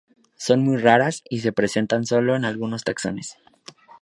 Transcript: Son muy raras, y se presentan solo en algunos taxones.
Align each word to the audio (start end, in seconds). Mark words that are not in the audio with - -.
Son 0.35 0.63
muy 0.63 0.77
raras, 0.77 1.21
y 1.29 1.41
se 1.41 1.53
presentan 1.53 2.07
solo 2.07 2.35
en 2.35 2.43
algunos 2.43 2.83
taxones. 2.83 3.37